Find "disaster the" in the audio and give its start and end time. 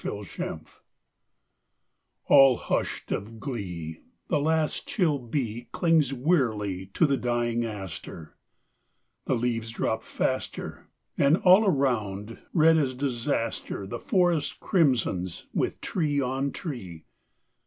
12.95-13.99